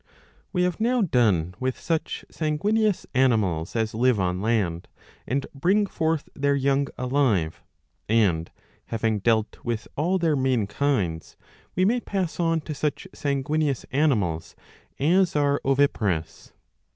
[0.01, 0.03] (Ch.
[0.03, 0.19] w.)
[0.53, 4.87] We have now done with such sanguineous animals as live on land
[5.27, 7.63] and bring forth their young alive;^
[8.09, 8.49] and,
[8.87, 11.37] having dealt with all their main kinds,
[11.75, 14.55] we may pass on to such sanguineous animals
[14.97, 16.51] as are oviparous.